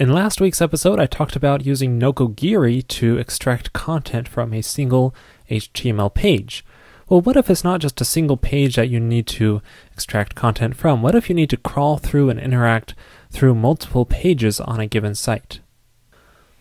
In 0.00 0.12
last 0.12 0.40
week's 0.40 0.62
episode, 0.62 1.00
I 1.00 1.06
talked 1.06 1.34
about 1.34 1.66
using 1.66 1.98
Nokogiri 1.98 2.86
to 2.86 3.18
extract 3.18 3.72
content 3.72 4.28
from 4.28 4.54
a 4.54 4.62
single 4.62 5.12
HTML 5.50 6.14
page. 6.14 6.64
Well, 7.08 7.20
what 7.20 7.36
if 7.36 7.50
it's 7.50 7.64
not 7.64 7.80
just 7.80 8.00
a 8.00 8.04
single 8.04 8.36
page 8.36 8.76
that 8.76 8.88
you 8.88 9.00
need 9.00 9.26
to 9.26 9.60
extract 9.92 10.36
content 10.36 10.76
from? 10.76 11.02
What 11.02 11.16
if 11.16 11.28
you 11.28 11.34
need 11.34 11.50
to 11.50 11.56
crawl 11.56 11.96
through 11.98 12.30
and 12.30 12.38
interact 12.38 12.94
through 13.32 13.56
multiple 13.56 14.04
pages 14.04 14.60
on 14.60 14.78
a 14.78 14.86
given 14.86 15.16
site? 15.16 15.58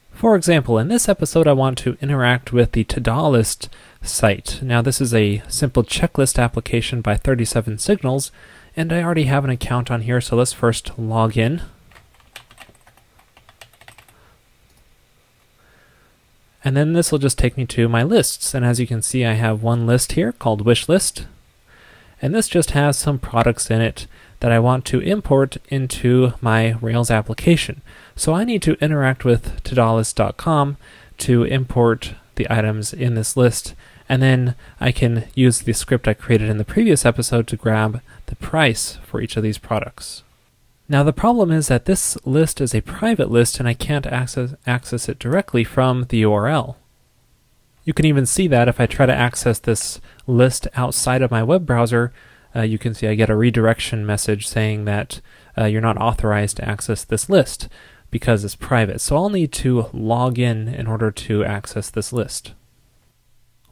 For 0.09 0.35
example, 0.35 0.79
in 0.79 0.87
this 0.87 1.07
episode, 1.07 1.47
I 1.47 1.53
want 1.53 1.77
to 1.79 1.95
interact 2.01 2.51
with 2.51 2.71
the 2.71 2.85
Ta-da 2.85 3.27
List 3.27 3.69
site. 4.01 4.63
Now, 4.63 4.81
this 4.81 4.99
is 4.99 5.13
a 5.13 5.43
simple 5.47 5.83
checklist 5.83 6.41
application 6.41 7.01
by 7.01 7.17
37 7.17 7.77
Signals, 7.77 8.31
and 8.75 8.91
I 8.91 9.03
already 9.03 9.25
have 9.25 9.43
an 9.43 9.51
account 9.51 9.91
on 9.91 10.01
here, 10.01 10.21
so 10.21 10.37
let's 10.37 10.53
first 10.53 10.97
log 10.97 11.37
in. 11.37 11.61
And 16.67 16.75
then 16.75 16.91
this 16.91 17.13
will 17.13 17.17
just 17.17 17.37
take 17.37 17.55
me 17.55 17.65
to 17.67 17.87
my 17.87 18.03
lists. 18.03 18.53
And 18.53 18.65
as 18.65 18.77
you 18.77 18.85
can 18.85 19.01
see, 19.01 19.23
I 19.23 19.35
have 19.35 19.63
one 19.63 19.87
list 19.87 20.11
here 20.11 20.33
called 20.33 20.65
wish 20.65 20.89
list. 20.89 21.25
And 22.21 22.35
this 22.35 22.49
just 22.49 22.71
has 22.71 22.97
some 22.97 23.19
products 23.19 23.71
in 23.71 23.79
it 23.79 24.05
that 24.41 24.51
I 24.51 24.59
want 24.59 24.83
to 24.87 24.99
import 24.99 25.55
into 25.69 26.33
my 26.41 26.71
Rails 26.81 27.09
application. 27.09 27.81
So 28.17 28.33
I 28.33 28.43
need 28.43 28.61
to 28.63 28.75
interact 28.83 29.23
with 29.23 29.63
tadalist.com 29.63 30.75
to 31.19 31.43
import 31.45 32.15
the 32.35 32.47
items 32.49 32.91
in 32.91 33.15
this 33.15 33.37
list. 33.37 33.73
And 34.09 34.21
then 34.21 34.53
I 34.81 34.91
can 34.91 35.23
use 35.35 35.61
the 35.61 35.71
script 35.71 36.05
I 36.05 36.13
created 36.13 36.49
in 36.49 36.57
the 36.57 36.65
previous 36.65 37.05
episode 37.05 37.47
to 37.47 37.55
grab 37.55 38.01
the 38.25 38.35
price 38.35 38.97
for 39.05 39.21
each 39.21 39.37
of 39.37 39.43
these 39.43 39.57
products. 39.57 40.21
Now 40.89 41.03
the 41.03 41.13
problem 41.13 41.51
is 41.51 41.67
that 41.67 41.85
this 41.85 42.17
list 42.25 42.61
is 42.61 42.73
a 42.73 42.81
private 42.81 43.29
list 43.29 43.59
and 43.59 43.67
I 43.67 43.73
can't 43.73 44.07
access, 44.07 44.55
access 44.65 45.09
it 45.09 45.19
directly 45.19 45.63
from 45.63 46.05
the 46.09 46.23
URL. 46.23 46.75
You 47.83 47.93
can 47.93 48.05
even 48.05 48.25
see 48.25 48.47
that 48.47 48.67
if 48.67 48.79
I 48.79 48.85
try 48.85 49.05
to 49.05 49.13
access 49.13 49.59
this 49.59 49.99
list 50.25 50.67
outside 50.75 51.21
of 51.21 51.31
my 51.31 51.43
web 51.43 51.65
browser, 51.65 52.13
uh, 52.55 52.61
you 52.61 52.77
can 52.77 52.93
see 52.93 53.07
I 53.07 53.15
get 53.15 53.29
a 53.29 53.35
redirection 53.35 54.05
message 54.05 54.47
saying 54.47 54.85
that 54.85 55.21
uh, 55.57 55.65
you're 55.65 55.81
not 55.81 55.97
authorized 55.97 56.57
to 56.57 56.67
access 56.67 57.03
this 57.03 57.29
list 57.29 57.67
because 58.09 58.43
it's 58.43 58.55
private. 58.55 59.01
So 59.01 59.15
I'll 59.15 59.29
need 59.29 59.51
to 59.53 59.87
log 59.93 60.39
in 60.39 60.67
in 60.67 60.87
order 60.87 61.11
to 61.11 61.43
access 61.43 61.89
this 61.89 62.13
list. 62.13 62.53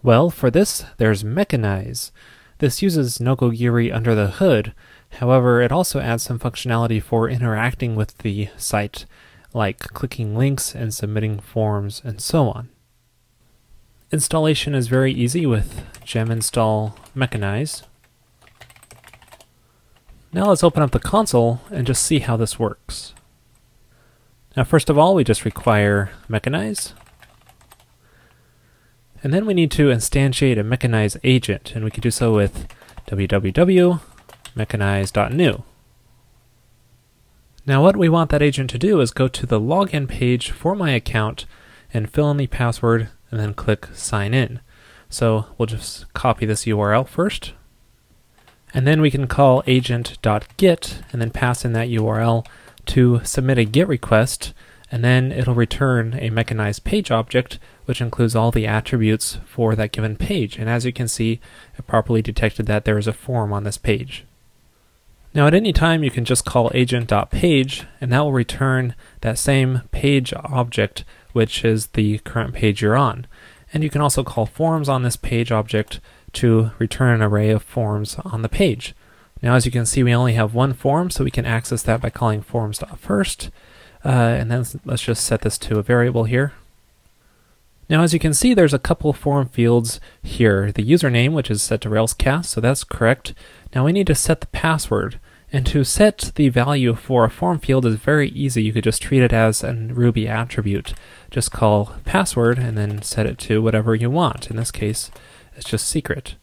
Well, 0.04 0.30
for 0.30 0.52
this, 0.52 0.86
there's 0.98 1.24
Mechanize. 1.24 2.12
This 2.60 2.82
uses 2.82 3.18
Nokogiri 3.18 3.94
under 3.94 4.16
the 4.16 4.28
hood, 4.28 4.74
However, 5.16 5.62
it 5.62 5.72
also 5.72 6.02
adds 6.02 6.24
some 6.24 6.40
functionality 6.40 7.02
for 7.02 7.30
interacting 7.30 7.96
with 7.96 8.18
the 8.18 8.50
site, 8.58 9.06
like 9.54 9.80
clicking 9.80 10.36
links 10.36 10.76
and 10.76 10.94
submitting 10.94 11.40
forms 11.40 12.02
and 12.04 12.20
so 12.20 12.50
on. 12.50 12.70
Installation 14.12 14.76
is 14.76 14.88
very 14.88 15.14
easy 15.14 15.46
with 15.46 15.86
gem 16.04 16.30
install 16.30 16.98
mechanize. 17.16 17.84
Now 20.34 20.50
let's 20.50 20.64
open 20.64 20.84
up 20.84 20.92
the 20.92 21.00
console 21.00 21.62
and 21.72 21.88
just 21.88 22.04
see 22.04 22.20
how 22.20 22.36
this 22.36 22.60
works. 22.60 23.14
Now 24.58 24.66
first 24.66 24.90
of 24.90 24.98
all, 24.98 25.16
we 25.16 25.24
just 25.24 25.46
require 25.46 26.12
mechanize. 26.30 26.92
And 29.24 29.34
then 29.34 29.46
we 29.46 29.54
need 29.54 29.72
to 29.72 29.88
instantiate 29.88 30.60
a 30.60 30.64
mechanize 30.64 31.18
agent, 31.24 31.72
and 31.74 31.86
we 31.86 31.90
can 31.90 32.02
do 32.02 32.12
so 32.12 32.34
with 32.34 32.68
www 33.08 34.02
mechanize.new. 34.56 35.64
Now 37.68 37.82
what 37.82 37.98
we 37.98 38.10
want 38.10 38.30
that 38.30 38.44
agent 38.44 38.70
to 38.72 38.78
do 38.78 39.02
is 39.02 39.12
go 39.12 39.28
to 39.28 39.46
the 39.46 39.60
login 39.60 40.08
page 40.08 40.52
for 40.52 40.76
my 40.76 40.92
account 40.92 41.46
and 41.94 42.10
fill 42.10 42.30
in 42.30 42.38
the 42.38 42.48
password 42.48 43.10
and 43.32 43.40
then 43.40 43.54
click 43.54 43.88
sign 43.94 44.34
in. 44.34 44.60
So 45.10 45.48
we'll 45.58 45.66
just 45.66 46.12
copy 46.14 46.46
this 46.46 46.66
URL 46.66 47.08
first. 47.08 47.54
And 48.74 48.86
then 48.86 49.02
we 49.02 49.10
can 49.10 49.28
call 49.28 49.64
agent.get 49.66 51.02
and 51.12 51.22
then 51.22 51.32
pass 51.32 51.64
in 51.64 51.74
that 51.74 51.88
URL 51.88 52.46
to 52.88 53.22
submit 53.24 53.58
a 53.58 53.66
GET 53.66 53.88
request, 53.88 54.54
and 54.92 55.04
then 55.04 55.32
it'll 55.32 55.56
return 55.56 56.14
a 56.20 56.30
mechanized 56.30 56.84
page 56.84 57.10
object, 57.10 57.58
which 57.86 58.02
includes 58.02 58.36
all 58.36 58.52
the 58.52 58.68
attributes 58.68 59.40
for 59.46 59.76
that 59.76 59.92
given 59.92 60.16
page. 60.16 60.58
And 60.58 60.70
as 60.70 60.86
you 60.86 60.94
can 60.94 61.08
see, 61.08 61.40
it 61.78 61.88
properly 61.88 62.22
detected 62.22 62.68
that 62.68 62.86
there 62.86 62.98
is 62.98 63.08
a 63.08 63.14
form 63.14 63.52
on 63.54 63.64
this 63.64 63.78
page. 63.78 64.26
Now 65.36 65.48
at 65.48 65.54
any 65.54 65.74
time 65.74 66.02
you 66.02 66.10
can 66.10 66.24
just 66.24 66.46
call 66.46 66.72
agent.page 66.74 67.84
and 68.00 68.12
that 68.12 68.20
will 68.22 68.32
return 68.32 68.96
that 69.20 69.38
same 69.38 69.82
page 69.92 70.34
object 70.34 71.04
which 71.34 71.66
is 71.66 71.88
the 71.88 72.20
current 72.20 72.54
page 72.54 72.82
you're 72.82 72.96
on. 72.96 73.28
And 73.74 73.84
you 73.84 73.90
can 73.90 74.00
also 74.00 74.24
call 74.24 74.46
forms 74.46 74.88
on 74.88 75.04
this 75.04 75.18
page 75.18 75.52
object 75.52 76.00
to 76.34 76.72
return 76.80 77.16
an 77.16 77.22
array 77.22 77.50
of 77.50 77.64
forms 77.64 78.16
on 78.24 78.44
the 78.44 78.50
page. 78.50 78.96
Now 79.42 79.56
as 79.56 79.66
you 79.66 79.74
can 79.74 79.86
see 79.86 80.04
we 80.04 80.16
only 80.16 80.36
have 80.36 80.54
one 80.54 80.74
form 80.74 81.10
so 81.10 81.26
we 81.26 81.32
can 81.32 81.46
access 81.46 81.84
that 81.84 82.00
by 82.00 82.10
calling 82.10 82.42
forms.first 82.42 83.50
uh, 84.06 84.08
and 84.08 84.50
then 84.50 84.66
let's 84.86 85.04
just 85.04 85.26
set 85.26 85.42
this 85.42 85.58
to 85.58 85.78
a 85.78 85.84
variable 85.84 86.24
here. 86.24 86.54
Now 87.90 88.04
as 88.04 88.14
you 88.14 88.20
can 88.20 88.34
see 88.34 88.54
there's 88.54 88.74
a 88.74 88.80
couple 88.80 89.12
form 89.12 89.50
fields 89.50 90.00
here. 90.24 90.72
The 90.72 90.90
username 90.90 91.34
which 91.34 91.52
is 91.52 91.62
set 91.62 91.82
to 91.82 91.90
Railscast 91.90 92.46
so 92.46 92.62
that's 92.62 92.86
correct. 92.86 93.34
Now 93.76 93.84
we 93.84 93.92
need 93.92 94.08
to 94.08 94.16
set 94.16 94.40
the 94.40 94.48
password. 94.48 95.20
And 95.56 95.66
to 95.68 95.86
set 95.86 96.34
the 96.36 96.50
value 96.50 96.96
for 96.96 97.24
a 97.24 97.30
form 97.30 97.60
field 97.60 97.86
is 97.86 97.96
very 97.96 98.28
easy. 98.32 98.64
You 98.64 98.74
could 98.74 98.84
just 98.84 99.02
treat 99.02 99.22
it 99.22 99.32
as 99.32 99.64
a 99.64 99.74
Ruby 99.74 100.28
attribute. 100.28 100.94
Just 101.32 101.54
call 101.54 101.96
password 102.04 102.60
and 102.60 102.78
then 102.78 103.02
set 103.04 103.26
it 103.26 103.38
to 103.38 103.62
whatever 103.62 103.96
you 103.96 104.10
want. 104.10 104.50
In 104.50 104.58
this 104.58 104.70
case, 104.70 105.12
it's 105.56 105.70
just 105.70 105.88
secret. 105.88 106.36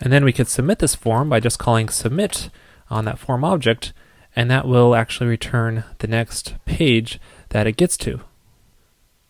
And 0.00 0.12
then 0.12 0.24
we 0.24 0.32
could 0.32 0.48
submit 0.48 0.80
this 0.80 0.96
form 0.96 1.28
by 1.28 1.38
just 1.38 1.60
calling 1.60 1.88
submit 1.88 2.50
on 2.90 3.04
that 3.04 3.20
form 3.20 3.44
object, 3.44 3.92
and 4.34 4.50
that 4.50 4.66
will 4.66 4.96
actually 4.96 5.28
return 5.28 5.84
the 6.00 6.08
next 6.08 6.56
page 6.64 7.20
that 7.50 7.68
it 7.68 7.76
gets 7.76 7.96
to. 7.98 8.22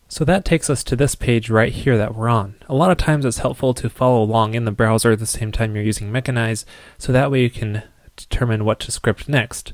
So 0.07 0.25
that 0.25 0.43
takes 0.43 0.71
us 0.71 0.83
to 0.85 0.95
this 0.95 1.13
page 1.13 1.51
right 1.51 1.71
here 1.71 1.99
that 1.99 2.15
we're 2.15 2.29
on. 2.29 2.55
A 2.67 2.73
lot 2.73 2.89
of 2.89 2.97
times 2.97 3.25
it's 3.25 3.37
helpful 3.37 3.75
to 3.75 3.91
follow 3.91 4.23
along 4.23 4.55
in 4.55 4.65
the 4.65 4.71
browser 4.71 5.11
at 5.11 5.19
the 5.19 5.27
same 5.27 5.51
time 5.51 5.75
you're 5.75 5.85
using 5.85 6.11
Mechanize, 6.11 6.65
so 6.97 7.11
that 7.11 7.29
way 7.29 7.43
you 7.43 7.51
can 7.51 7.83
determine 8.15 8.65
what 8.65 8.79
to 8.81 8.91
script 8.91 9.29
next. 9.29 9.73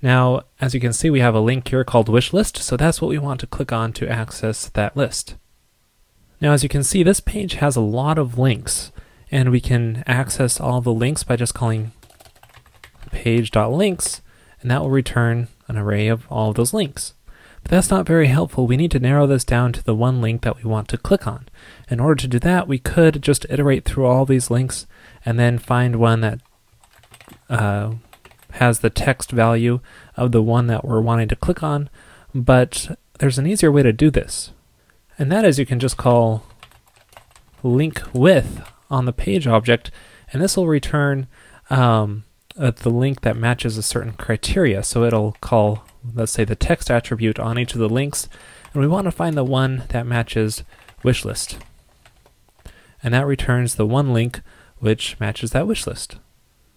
Now, 0.00 0.42
as 0.60 0.74
you 0.74 0.80
can 0.80 0.92
see, 0.92 1.10
we 1.10 1.20
have 1.20 1.34
a 1.34 1.40
link 1.40 1.68
here 1.68 1.84
called 1.84 2.08
wish 2.08 2.32
list, 2.32 2.56
so 2.58 2.76
that's 2.76 3.00
what 3.00 3.08
we 3.08 3.18
want 3.18 3.40
to 3.40 3.46
click 3.46 3.72
on 3.72 3.92
to 3.94 4.08
access 4.08 4.68
that 4.70 4.96
list. 4.96 5.36
Now, 6.40 6.52
as 6.52 6.64
you 6.64 6.68
can 6.68 6.82
see, 6.82 7.04
this 7.04 7.20
page 7.20 7.54
has 7.54 7.76
a 7.76 7.80
lot 7.80 8.18
of 8.18 8.36
links, 8.36 8.90
and 9.30 9.50
we 9.50 9.60
can 9.60 10.02
access 10.06 10.58
all 10.58 10.80
the 10.80 10.92
links 10.92 11.22
by 11.22 11.36
just 11.36 11.54
calling 11.54 11.92
page.links, 13.12 14.22
and 14.60 14.70
that 14.70 14.80
will 14.80 14.90
return 14.90 15.46
an 15.68 15.78
array 15.78 16.08
of 16.08 16.26
all 16.28 16.50
of 16.50 16.56
those 16.56 16.74
links. 16.74 17.14
But 17.62 17.70
that's 17.70 17.90
not 17.90 18.06
very 18.06 18.26
helpful. 18.26 18.66
We 18.66 18.76
need 18.76 18.90
to 18.90 18.98
narrow 18.98 19.28
this 19.28 19.44
down 19.44 19.72
to 19.74 19.84
the 19.84 19.94
one 19.94 20.20
link 20.20 20.42
that 20.42 20.56
we 20.56 20.68
want 20.68 20.88
to 20.88 20.98
click 20.98 21.28
on. 21.28 21.48
In 21.88 22.00
order 22.00 22.20
to 22.22 22.28
do 22.28 22.40
that, 22.40 22.66
we 22.66 22.78
could 22.78 23.22
just 23.22 23.46
iterate 23.48 23.84
through 23.84 24.06
all 24.06 24.24
these 24.24 24.50
links 24.50 24.86
and 25.24 25.38
then 25.38 25.58
find 25.58 25.96
one 25.96 26.22
that 26.22 26.40
uh, 27.48 27.94
has 28.52 28.80
the 28.80 28.90
text 28.90 29.30
value 29.30 29.80
of 30.16 30.32
the 30.32 30.42
one 30.42 30.66
that 30.66 30.84
we're 30.84 31.00
wanting 31.00 31.28
to 31.28 31.36
click 31.36 31.62
on, 31.62 31.88
but 32.34 32.98
there's 33.18 33.38
an 33.38 33.46
easier 33.46 33.72
way 33.72 33.82
to 33.82 33.92
do 33.92 34.10
this. 34.10 34.52
And 35.18 35.30
that 35.30 35.44
is 35.44 35.58
you 35.58 35.66
can 35.66 35.80
just 35.80 35.96
call 35.96 36.44
link 37.62 38.02
with 38.12 38.66
on 38.90 39.04
the 39.04 39.12
page 39.12 39.46
object, 39.46 39.90
and 40.32 40.42
this 40.42 40.56
will 40.56 40.66
return 40.66 41.26
um, 41.70 42.24
uh, 42.58 42.70
the 42.70 42.90
link 42.90 43.22
that 43.22 43.36
matches 43.36 43.78
a 43.78 43.82
certain 43.82 44.12
criteria. 44.12 44.82
So 44.82 45.04
it'll 45.04 45.36
call, 45.40 45.84
let's 46.14 46.32
say, 46.32 46.44
the 46.44 46.56
text 46.56 46.90
attribute 46.90 47.38
on 47.38 47.58
each 47.58 47.74
of 47.74 47.80
the 47.80 47.88
links, 47.88 48.28
and 48.72 48.80
we 48.80 48.88
want 48.88 49.04
to 49.06 49.10
find 49.10 49.36
the 49.36 49.44
one 49.44 49.84
that 49.88 50.06
matches 50.06 50.64
wishlist. 51.02 51.58
And 53.02 53.14
that 53.14 53.26
returns 53.26 53.74
the 53.74 53.86
one 53.86 54.12
link 54.12 54.40
which 54.78 55.18
matches 55.20 55.50
that 55.52 55.64
wishlist. 55.64 56.18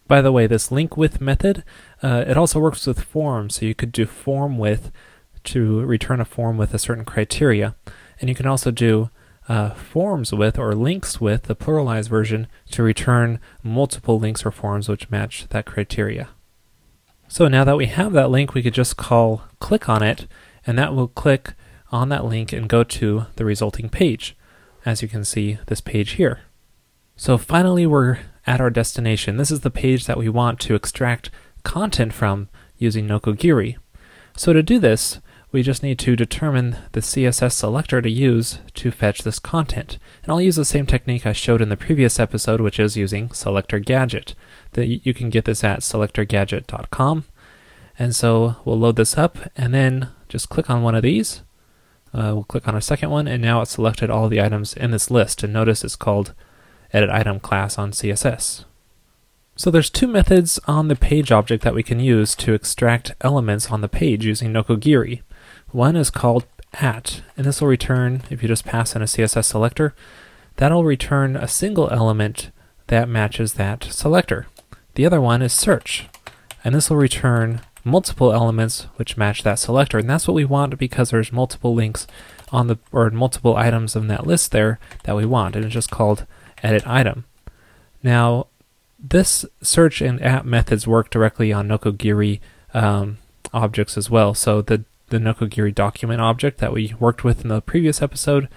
By 0.07 0.22
the 0.22 0.31
way, 0.31 0.48
this 0.48 0.72
link 0.72 0.96
with 0.96 1.22
method, 1.22 1.63
uh, 2.04 2.24
it 2.28 2.38
also 2.38 2.60
works 2.60 2.86
with 2.86 3.02
forms. 3.02 3.56
So 3.56 3.66
you 3.66 3.75
could 3.75 3.92
do 3.92 4.06
form 4.06 4.57
with 4.57 4.92
to 5.46 5.81
return 5.81 6.19
a 6.19 6.25
form 6.25 6.57
with 6.57 6.74
a 6.74 6.80
certain 6.80 7.06
criteria. 7.06 7.75
And 8.19 8.30
you 8.30 8.36
can 8.36 8.46
also 8.46 8.72
do 8.72 9.10
uh, 9.48 9.72
forms 9.72 10.34
with 10.34 10.57
or 10.57 10.74
links 10.74 11.22
with 11.22 11.44
the 11.44 11.56
pluralized 11.56 12.10
version 12.10 12.48
to 12.72 12.84
return 12.84 13.40
multiple 13.63 14.19
links 14.19 14.46
or 14.46 14.52
forms 14.52 14.90
which 14.90 15.10
match 15.10 15.48
that 15.50 15.66
criteria. 15.66 16.30
So 17.28 17.48
now 17.48 17.63
that 17.63 17.78
we 17.78 17.88
have 17.88 18.13
that 18.13 18.30
link, 18.30 18.54
we 18.54 18.63
could 18.63 18.74
just 18.74 18.98
call 18.98 19.44
click 19.60 19.90
on 19.90 20.04
it, 20.04 20.28
and 20.66 20.78
that 20.78 20.94
will 20.94 21.08
click 21.08 21.54
on 21.92 22.10
that 22.10 22.25
link 22.25 22.54
and 22.54 22.69
go 22.69 22.84
to 22.84 23.25
the 23.36 23.46
resulting 23.46 23.90
page. 23.90 24.36
As 24.86 25.01
you 25.01 25.08
can 25.08 25.25
see, 25.25 25.58
this 25.66 25.81
page 25.81 26.12
here. 26.12 26.42
So 27.16 27.38
finally, 27.38 27.88
we're 27.88 28.19
at 28.48 28.62
our 28.62 28.70
destination. 28.70 29.38
This 29.38 29.52
is 29.52 29.62
the 29.62 29.72
page 29.72 30.06
that 30.06 30.18
we 30.18 30.30
want 30.30 30.60
to 30.62 30.76
extract 30.76 31.30
content 31.64 32.14
from 32.14 32.50
using 32.78 33.08
Nokogiri. 33.08 33.78
So 34.36 34.54
to 34.54 34.62
do 34.62 34.80
this, 34.80 35.20
we 35.52 35.64
just 35.64 35.84
need 35.84 35.98
to 36.00 36.18
determine 36.18 36.78
the 36.92 37.00
CSS 37.00 37.54
selector 37.54 38.02
to 38.02 38.10
use 38.10 38.60
to 38.74 38.92
fetch 38.92 39.24
this 39.24 39.40
content. 39.40 39.98
And 40.24 40.32
I'll 40.32 40.42
use 40.42 40.58
the 40.58 40.66
same 40.66 40.86
technique 40.86 41.26
I 41.26 41.32
showed 41.32 41.62
in 41.62 41.70
the 41.70 41.78
previous 41.78 42.20
episode, 42.20 42.60
which 42.60 42.80
is 42.80 42.98
using 42.98 43.32
selector 43.32 43.80
gadget. 43.80 44.36
That 44.74 44.88
you 44.88 45.14
can 45.14 45.30
get 45.30 45.46
this 45.46 45.64
at 45.64 45.80
selectorgadget.com. 45.80 47.24
And 47.98 48.14
so 48.14 48.58
we'll 48.66 48.78
load 48.78 48.98
this 48.98 49.18
up 49.18 49.38
and 49.56 49.74
then 49.74 50.10
just 50.28 50.50
click 50.50 50.70
on 50.70 50.84
one 50.84 50.96
of 50.96 51.04
these. 51.04 51.42
Uh, 52.14 52.32
we'll 52.34 52.44
click 52.44 52.68
on 52.68 52.76
a 52.76 52.82
second 52.82 53.10
one, 53.10 53.28
and 53.28 53.42
now 53.42 53.62
it's 53.62 53.72
selected 53.72 54.10
all 54.10 54.30
the 54.30 54.42
items 54.42 54.74
in 54.74 54.92
this 54.92 55.12
list. 55.12 55.44
And 55.44 55.52
notice 55.54 55.84
it's 55.84 55.96
called 55.96 56.34
edit 56.96 57.10
item 57.10 57.40
class 57.40 57.78
on 57.78 57.92
CSS. 57.92 58.64
So 59.58 59.70
there's 59.72 59.90
two 59.90 60.08
methods 60.08 60.60
on 60.68 60.88
the 60.88 60.96
page 60.96 61.32
object 61.32 61.64
that 61.64 61.76
we 61.76 61.84
can 61.84 62.00
use 62.00 62.36
to 62.36 62.54
extract 62.54 63.16
elements 63.22 63.72
on 63.72 63.82
the 63.82 63.88
page 63.88 64.26
using 64.26 64.52
Nokogiri. 64.52 65.22
One 65.72 65.96
is 65.96 66.10
called 66.10 66.46
at, 66.74 67.22
and 67.38 67.46
this 67.46 67.62
will 67.62 67.68
return, 67.68 68.24
if 68.30 68.42
you 68.42 68.48
just 68.48 68.66
pass 68.66 68.96
in 68.96 69.02
a 69.02 69.06
CSS 69.06 69.46
selector, 69.46 69.94
that'll 70.58 70.84
return 70.84 71.36
a 71.36 71.48
single 71.48 71.90
element 71.90 72.52
that 72.88 73.10
matches 73.10 73.54
that 73.54 73.84
selector. 73.84 74.48
The 74.96 75.06
other 75.06 75.22
one 75.22 75.42
is 75.42 75.54
search, 75.54 76.08
and 76.64 76.76
this 76.76 76.90
will 76.90 76.98
return 76.98 77.62
multiple 77.84 78.34
elements 78.34 78.88
which 78.96 79.18
match 79.18 79.44
that 79.44 79.60
selector, 79.60 80.00
and 80.00 80.10
that's 80.10 80.28
what 80.28 80.34
we 80.34 80.46
want 80.46 80.78
because 80.78 81.12
there's 81.12 81.32
multiple 81.32 81.74
links 81.74 82.08
on 82.52 82.68
the 82.68 82.78
or 82.92 83.10
multiple 83.10 83.56
items 83.56 83.96
in 83.96 84.08
that 84.08 84.28
list 84.28 84.52
there 84.52 84.80
that 85.04 85.16
we 85.16 85.26
want, 85.26 85.56
and 85.56 85.66
it's 85.66 85.74
just 85.74 85.92
called 85.92 86.26
edit 86.66 86.88
item. 86.88 87.26
Now, 88.04 88.48
this 89.00 89.46
search 89.62 90.02
and 90.02 90.22
at 90.22 90.46
methods 90.46 90.88
work 90.88 91.10
directly 91.10 91.54
on 91.54 91.68
Nokogiri 91.68 92.40
um, 92.74 93.18
objects 93.54 93.98
as 93.98 94.10
well. 94.10 94.34
So 94.34 94.62
the 94.62 94.84
the 95.10 95.18
Nokogiri 95.20 95.74
document 95.74 96.20
object 96.20 96.58
that 96.58 96.74
we 96.74 96.96
worked 97.00 97.24
with 97.24 97.44
in 97.44 97.50
the 97.50 97.62
previous 97.62 98.02
episode, 98.02 98.50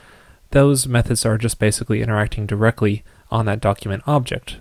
those 0.51 0.89
methods 0.89 1.27
are 1.27 1.37
just 1.37 1.59
basically 1.59 2.01
interacting 2.01 2.47
directly 2.47 3.05
on 3.31 3.45
that 3.45 3.61
document 3.61 4.03
object. 4.07 4.57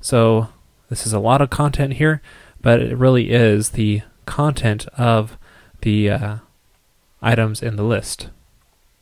So 0.00 0.48
this 0.88 1.06
is 1.06 1.12
a 1.12 1.20
lot 1.20 1.42
of 1.42 1.50
content 1.50 1.94
here, 1.94 2.22
but 2.62 2.80
it 2.80 2.96
really 2.96 3.30
is 3.30 3.70
the 3.70 4.00
content 4.24 4.86
of 4.96 5.36
the 5.82 6.10
uh, 6.10 6.36
items 7.20 7.62
in 7.62 7.76
the 7.76 7.84
list. 7.84 8.30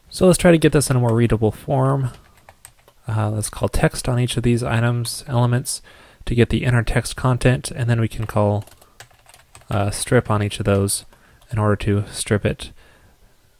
So 0.09 0.26
let's 0.26 0.38
try 0.38 0.50
to 0.50 0.59
get 0.59 0.73
this 0.73 0.91
in 0.91 0.97
a 0.97 1.00
more 1.00 1.15
readable 1.15 1.53
form. 1.53 2.11
Uh, 3.08 3.31
let's 3.31 3.50
call 3.50 3.69
text 3.69 4.08
on 4.08 4.19
each 4.19 4.37
of 4.37 4.43
these 4.43 4.62
items 4.62 5.25
elements 5.26 5.82
to 6.26 6.35
get 6.35 6.50
the 6.50 6.64
inner 6.64 6.82
text 6.82 7.17
content, 7.17 7.70
and 7.70 7.88
then 7.88 8.00
we 8.00 8.08
can 8.08 8.26
call 8.26 8.64
uh, 9.70 9.91
strip 9.91 10.31
on 10.31 10.43
each 10.43 10.58
of 10.58 10.64
those 10.64 11.05
in 11.50 11.58
order 11.58 11.76
to 11.76 12.05
strip 12.11 12.44
it 12.44 12.73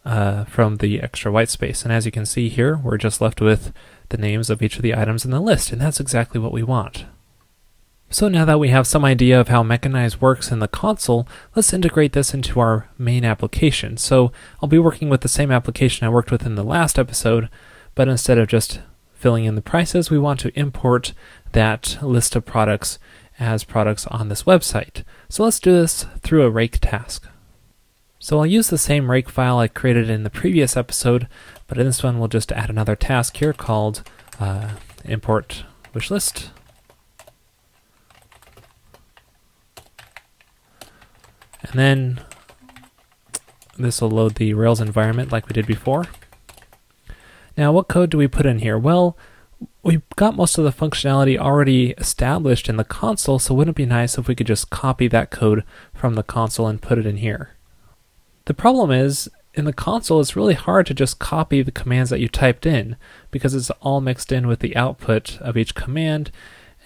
uh, 0.04 0.44
from 0.44 0.76
the 0.76 1.00
extra 1.00 1.32
white 1.32 1.48
space. 1.48 1.82
And 1.82 1.92
as 1.92 2.06
you 2.06 2.12
can 2.12 2.26
see 2.26 2.48
here, 2.48 2.76
we're 2.76 2.96
just 2.96 3.20
left 3.20 3.40
with 3.40 3.72
the 4.10 4.19
names 4.19 4.50
of 4.50 4.62
each 4.62 4.76
of 4.76 4.82
the 4.82 4.94
items 4.94 5.25
in 5.25 5.31
the 5.31 5.40
list, 5.40 5.72
and 5.72 5.81
that's 5.81 6.00
exactly 6.00 6.40
what 6.40 6.52
we 6.52 6.62
want. 6.62 7.06
So 8.12 8.28
now 8.28 8.44
that 8.44 8.58
we 8.58 8.70
have 8.70 8.88
some 8.88 9.04
idea 9.04 9.40
of 9.40 9.48
how 9.48 9.62
Mechanize 9.62 10.20
works 10.20 10.50
in 10.50 10.58
the 10.58 10.66
console, 10.66 11.28
let's 11.54 11.72
integrate 11.72 12.12
this 12.12 12.34
into 12.34 12.58
our 12.58 12.88
main 12.98 13.25
application. 13.25 13.96
So 13.96 14.32
I'll 14.60 14.69
be 14.69 14.81
working 14.81 15.08
with 15.10 15.20
the 15.20 15.28
same 15.28 15.52
application 15.52 16.04
I 16.04 16.10
worked 16.10 16.32
with 16.32 16.44
in 16.44 16.56
the 16.56 16.64
last 16.64 16.98
episode, 16.98 17.48
but 17.94 18.08
instead 18.08 18.37
of 18.37 18.48
just 18.48 18.81
filling 19.20 19.44
in 19.44 19.55
the 19.55 19.61
prices, 19.61 20.11
we 20.11 20.19
want 20.19 20.40
to 20.40 20.58
import 20.58 21.12
that 21.52 21.99
list 22.00 22.34
of 22.34 22.46
products 22.46 22.99
as 23.38 23.64
products 23.64 24.06
on 24.06 24.28
this 24.28 24.44
website. 24.44 25.05
So 25.28 25.44
let's 25.44 25.61
do 25.61 25.72
this 25.72 26.06
through 26.22 26.43
a 26.43 26.50
rake 26.50 26.78
task. 26.81 27.28
So 28.19 28.38
I'll 28.38 28.46
use 28.46 28.69
the 28.69 28.78
same 28.78 29.11
rake 29.11 29.28
file 29.28 29.58
I 29.58 29.69
created 29.69 30.08
in 30.08 30.22
the 30.22 30.31
previous 30.31 30.75
episode, 30.75 31.28
but 31.67 31.76
in 31.76 31.84
this 31.84 32.02
one 32.02 32.19
we'll 32.19 32.28
just 32.28 32.50
add 32.50 32.70
another 32.70 32.96
task 32.96 33.37
here 33.37 33.52
called 33.52 34.02
uh, 34.38 34.70
import 35.05 35.64
wishlist. 35.94 36.49
And 41.62 41.78
then 41.78 42.20
this 43.78 44.00
will 44.00 44.11
load 44.11 44.37
the 44.37 44.55
Rails 44.55 44.81
environment 44.81 45.31
like 45.31 45.46
we 45.46 45.52
did 45.52 45.66
before. 45.66 46.06
Now 47.60 47.72
what 47.72 47.88
code 47.88 48.08
do 48.08 48.16
we 48.16 48.26
put 48.26 48.46
in 48.46 48.60
here? 48.60 48.78
Well, 48.78 49.18
we've 49.82 50.00
got 50.16 50.34
most 50.34 50.56
of 50.56 50.64
the 50.64 50.72
functionality 50.72 51.36
already 51.36 51.90
established 51.98 52.70
in 52.70 52.78
the 52.78 52.84
console, 52.84 53.38
so 53.38 53.52
wouldn't 53.54 53.76
it 53.76 53.82
be 53.82 53.84
nice 53.84 54.16
if 54.16 54.26
we 54.26 54.34
could 54.34 54.46
just 54.46 54.70
copy 54.70 55.08
that 55.08 55.30
code 55.30 55.62
from 55.92 56.14
the 56.14 56.22
console 56.22 56.66
and 56.66 56.80
put 56.80 56.96
it 56.96 57.04
in 57.04 57.18
here? 57.18 57.50
The 58.46 58.54
problem 58.54 58.90
is, 58.90 59.28
in 59.52 59.66
the 59.66 59.74
console, 59.74 60.22
it's 60.22 60.34
really 60.34 60.54
hard 60.54 60.86
to 60.86 60.94
just 60.94 61.18
copy 61.18 61.60
the 61.60 61.70
commands 61.70 62.08
that 62.08 62.18
you 62.18 62.28
typed 62.28 62.64
in 62.64 62.96
because 63.30 63.54
it's 63.54 63.68
all 63.82 64.00
mixed 64.00 64.32
in 64.32 64.46
with 64.46 64.60
the 64.60 64.74
output 64.74 65.38
of 65.42 65.58
each 65.58 65.74
command 65.74 66.30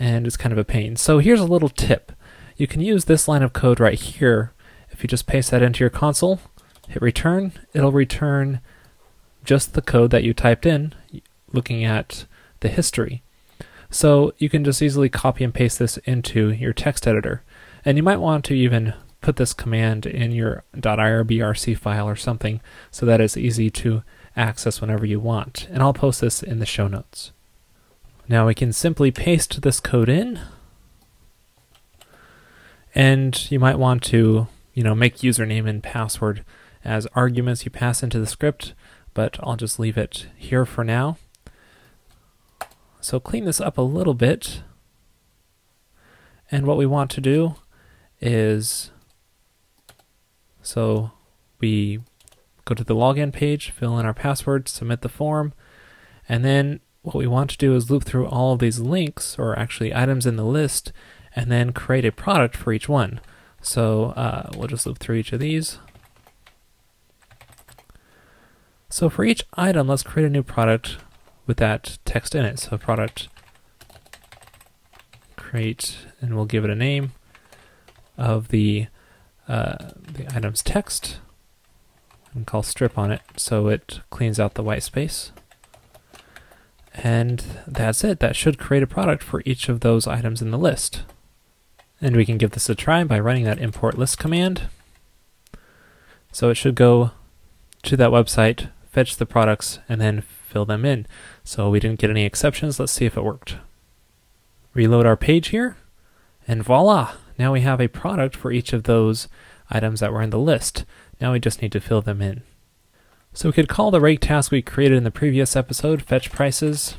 and 0.00 0.26
it's 0.26 0.36
kind 0.36 0.52
of 0.52 0.58
a 0.58 0.64
pain. 0.64 0.96
So 0.96 1.20
here's 1.20 1.38
a 1.38 1.44
little 1.44 1.68
tip. 1.68 2.10
You 2.56 2.66
can 2.66 2.80
use 2.80 3.04
this 3.04 3.28
line 3.28 3.44
of 3.44 3.52
code 3.52 3.78
right 3.78 4.00
here. 4.00 4.52
If 4.90 5.04
you 5.04 5.08
just 5.08 5.28
paste 5.28 5.52
that 5.52 5.62
into 5.62 5.84
your 5.84 5.90
console, 5.90 6.40
hit 6.88 7.00
return, 7.00 7.52
it'll 7.74 7.92
return 7.92 8.60
just 9.44 9.74
the 9.74 9.82
code 9.82 10.10
that 10.10 10.24
you 10.24 10.34
typed 10.34 10.66
in 10.66 10.94
looking 11.52 11.84
at 11.84 12.24
the 12.60 12.68
history. 12.68 13.22
So 13.90 14.32
you 14.38 14.48
can 14.48 14.64
just 14.64 14.82
easily 14.82 15.08
copy 15.08 15.44
and 15.44 15.54
paste 15.54 15.78
this 15.78 15.98
into 15.98 16.50
your 16.50 16.72
text 16.72 17.06
editor. 17.06 17.42
And 17.84 17.96
you 17.96 18.02
might 18.02 18.16
want 18.16 18.44
to 18.46 18.54
even 18.54 18.94
put 19.20 19.36
this 19.36 19.52
command 19.52 20.04
in 20.04 20.32
your 20.32 20.64
.irbRC 20.74 21.78
file 21.78 22.08
or 22.08 22.16
something 22.16 22.60
so 22.90 23.06
that 23.06 23.20
it's 23.20 23.36
easy 23.36 23.70
to 23.70 24.02
access 24.36 24.80
whenever 24.80 25.06
you 25.06 25.20
want. 25.20 25.68
And 25.70 25.82
I'll 25.82 25.94
post 25.94 26.20
this 26.20 26.42
in 26.42 26.58
the 26.58 26.66
show 26.66 26.88
notes. 26.88 27.32
Now 28.28 28.46
we 28.46 28.54
can 28.54 28.72
simply 28.72 29.10
paste 29.10 29.62
this 29.62 29.80
code 29.80 30.08
in. 30.08 30.40
And 32.94 33.50
you 33.50 33.58
might 33.58 33.78
want 33.78 34.02
to, 34.04 34.48
you 34.72 34.82
know, 34.82 34.94
make 34.94 35.18
username 35.18 35.68
and 35.68 35.82
password 35.82 36.44
as 36.84 37.06
arguments 37.14 37.64
you 37.64 37.70
pass 37.70 38.02
into 38.02 38.18
the 38.18 38.26
script, 38.26 38.74
but 39.14 39.38
I'll 39.42 39.56
just 39.56 39.78
leave 39.78 39.96
it 39.96 40.26
here 40.36 40.66
for 40.66 40.84
now. 40.84 41.16
So 43.00 43.20
clean 43.20 43.44
this 43.44 43.60
up 43.60 43.78
a 43.78 43.82
little 43.82 44.14
bit. 44.14 44.62
And 46.50 46.66
what 46.66 46.76
we 46.76 46.86
want 46.86 47.10
to 47.12 47.20
do 47.20 47.56
is 48.20 48.90
so 50.64 51.12
we 51.60 52.00
go 52.64 52.74
to 52.74 52.84
the 52.84 52.94
login 52.94 53.32
page, 53.32 53.70
fill 53.70 53.98
in 53.98 54.06
our 54.06 54.14
password, 54.14 54.68
submit 54.68 55.02
the 55.02 55.08
form, 55.08 55.52
and 56.28 56.44
then 56.44 56.80
what 57.02 57.14
we 57.14 57.26
want 57.26 57.50
to 57.50 57.58
do 57.58 57.74
is 57.74 57.90
loop 57.90 58.04
through 58.04 58.26
all 58.26 58.54
of 58.54 58.60
these 58.60 58.80
links, 58.80 59.38
or 59.38 59.58
actually 59.58 59.94
items 59.94 60.24
in 60.24 60.36
the 60.36 60.44
list, 60.44 60.90
and 61.36 61.52
then 61.52 61.72
create 61.72 62.06
a 62.06 62.12
product 62.12 62.56
for 62.56 62.72
each 62.72 62.88
one. 62.88 63.20
So 63.60 64.06
uh, 64.16 64.50
we'll 64.56 64.68
just 64.68 64.86
loop 64.86 64.98
through 64.98 65.16
each 65.16 65.32
of 65.34 65.40
these. 65.40 65.78
So 68.94 69.10
for 69.10 69.24
each 69.24 69.42
item, 69.54 69.88
let's 69.88 70.04
create 70.04 70.26
a 70.26 70.30
new 70.30 70.44
product 70.44 70.98
with 71.48 71.56
that 71.56 71.98
text 72.04 72.32
in 72.32 72.44
it. 72.44 72.60
So 72.60 72.78
product 72.78 73.26
create, 75.34 75.96
and 76.20 76.36
we'll 76.36 76.44
give 76.44 76.64
it 76.64 76.70
a 76.70 76.76
name 76.76 77.10
of 78.16 78.50
the 78.50 78.86
uh, 79.48 79.90
the 80.00 80.32
item's 80.32 80.62
text 80.62 81.18
and 82.34 82.46
call 82.46 82.62
strip 82.62 82.96
on 82.96 83.10
it 83.10 83.22
so 83.36 83.66
it 83.66 83.98
cleans 84.10 84.38
out 84.38 84.54
the 84.54 84.62
white 84.62 84.84
space. 84.84 85.32
And 86.94 87.42
that's 87.66 88.04
it. 88.04 88.20
That 88.20 88.36
should 88.36 88.60
create 88.60 88.84
a 88.84 88.86
product 88.86 89.24
for 89.24 89.42
each 89.44 89.68
of 89.68 89.80
those 89.80 90.06
items 90.06 90.40
in 90.40 90.52
the 90.52 90.56
list. 90.56 91.02
And 92.00 92.14
we 92.14 92.24
can 92.24 92.38
give 92.38 92.52
this 92.52 92.68
a 92.68 92.76
try 92.76 93.02
by 93.02 93.18
running 93.18 93.42
that 93.42 93.58
import 93.58 93.98
list 93.98 94.20
command. 94.20 94.68
So 96.30 96.50
it 96.50 96.54
should 96.54 96.76
go 96.76 97.10
to 97.82 97.96
that 97.96 98.10
website, 98.10 98.70
fetch 98.94 99.16
the 99.16 99.26
products, 99.26 99.80
and 99.88 100.00
then 100.00 100.20
fill 100.20 100.64
them 100.64 100.84
in. 100.84 101.04
So 101.42 101.68
we 101.68 101.80
didn't 101.80 101.98
get 101.98 102.10
any 102.10 102.24
exceptions. 102.24 102.78
Let's 102.78 102.92
see 102.92 103.06
if 103.06 103.16
it 103.16 103.24
worked. 103.24 103.56
Reload 104.72 105.04
our 105.04 105.16
page 105.16 105.48
here, 105.48 105.76
and 106.46 106.62
voila! 106.62 107.14
Now 107.36 107.52
we 107.52 107.62
have 107.62 107.80
a 107.80 107.88
product 107.88 108.36
for 108.36 108.52
each 108.52 108.72
of 108.72 108.84
those 108.84 109.26
items 109.68 109.98
that 109.98 110.12
were 110.12 110.22
in 110.22 110.30
the 110.30 110.38
list. 110.38 110.84
Now 111.20 111.32
we 111.32 111.40
just 111.40 111.60
need 111.60 111.72
to 111.72 111.80
fill 111.80 112.02
them 112.02 112.22
in. 112.22 112.42
So 113.32 113.48
we 113.48 113.52
could 113.52 113.68
call 113.68 113.90
the 113.90 114.00
rake 114.00 114.20
task 114.20 114.52
we 114.52 114.62
created 114.62 114.96
in 114.96 115.02
the 115.02 115.10
previous 115.10 115.56
episode 115.56 116.02
fetch 116.02 116.30
prices. 116.30 116.96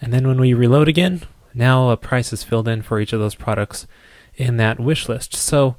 And 0.00 0.12
then 0.12 0.26
when 0.26 0.40
we 0.40 0.52
reload 0.52 0.88
again, 0.88 1.22
now 1.54 1.90
a 1.90 1.96
price 1.96 2.32
is 2.32 2.42
filled 2.42 2.66
in 2.66 2.82
for 2.82 2.98
each 2.98 3.12
of 3.12 3.20
those 3.20 3.36
products 3.36 3.86
in 4.34 4.56
that 4.56 4.80
wish 4.80 5.08
list. 5.08 5.34
So 5.34 5.76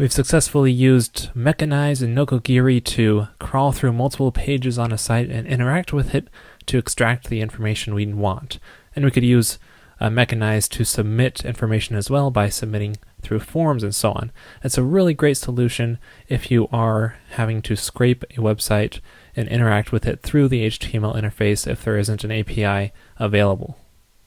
we've 0.00 0.12
successfully 0.12 0.72
used 0.72 1.28
Mechanize 1.34 2.00
and 2.00 2.16
Nokogiri 2.16 2.82
to 2.82 3.28
crawl 3.38 3.70
through 3.70 3.92
multiple 3.92 4.32
pages 4.32 4.78
on 4.78 4.92
a 4.92 4.98
site 4.98 5.28
and 5.28 5.46
interact 5.46 5.92
with 5.92 6.14
it 6.14 6.28
to 6.64 6.78
extract 6.78 7.28
the 7.28 7.42
information 7.42 7.92
we 7.92 8.06
want. 8.06 8.58
And 8.96 9.04
we 9.04 9.10
could 9.10 9.24
use 9.24 9.58
uh, 10.00 10.08
to 10.08 10.84
submit 10.84 11.44
information 11.44 11.96
as 11.96 12.08
well 12.08 12.30
by 12.30 12.48
submitting 12.48 12.96
through 13.20 13.40
forms 13.40 13.82
and 13.82 13.94
so 13.94 14.12
on. 14.12 14.32
It's 14.64 14.78
a 14.78 14.82
really 14.82 15.12
great 15.12 15.36
solution 15.36 15.98
if 16.28 16.50
you 16.50 16.66
are 16.72 17.16
having 17.32 17.60
to 17.62 17.76
scrape 17.76 18.24
a 18.24 18.40
website 18.40 19.00
and 19.36 19.48
interact 19.48 19.92
with 19.92 20.06
it 20.06 20.22
through 20.22 20.48
the 20.48 20.66
HTML 20.66 21.14
interface 21.14 21.70
if 21.70 21.84
there 21.84 21.98
isn't 21.98 22.24
an 22.24 22.32
API 22.32 22.94
available. 23.18 23.76